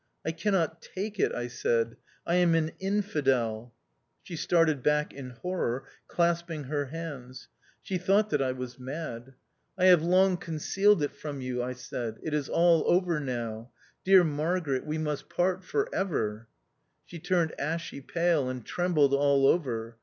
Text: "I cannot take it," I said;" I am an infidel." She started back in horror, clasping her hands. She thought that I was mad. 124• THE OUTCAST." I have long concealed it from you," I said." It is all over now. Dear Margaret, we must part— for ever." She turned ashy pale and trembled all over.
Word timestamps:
"I 0.25 0.31
cannot 0.31 0.81
take 0.81 1.19
it," 1.19 1.31
I 1.31 1.47
said;" 1.47 1.95
I 2.25 2.33
am 2.37 2.55
an 2.55 2.71
infidel." 2.79 3.71
She 4.23 4.35
started 4.35 4.81
back 4.81 5.13
in 5.13 5.29
horror, 5.29 5.85
clasping 6.07 6.63
her 6.63 6.85
hands. 6.85 7.49
She 7.83 7.99
thought 7.99 8.31
that 8.31 8.41
I 8.41 8.51
was 8.51 8.79
mad. 8.79 9.35
124• 9.75 9.77
THE 9.77 9.77
OUTCAST." 9.77 9.77
I 9.77 9.85
have 9.91 10.01
long 10.01 10.37
concealed 10.37 11.03
it 11.03 11.11
from 11.11 11.41
you," 11.41 11.61
I 11.61 11.73
said." 11.73 12.17
It 12.23 12.33
is 12.33 12.49
all 12.49 12.83
over 12.87 13.19
now. 13.19 13.69
Dear 14.03 14.23
Margaret, 14.23 14.87
we 14.87 14.97
must 14.97 15.29
part— 15.29 15.63
for 15.63 15.87
ever." 15.93 16.47
She 17.05 17.19
turned 17.19 17.53
ashy 17.59 18.01
pale 18.01 18.49
and 18.49 18.65
trembled 18.65 19.13
all 19.13 19.45
over. 19.45 19.97